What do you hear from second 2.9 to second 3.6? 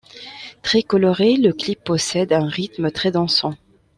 dansant.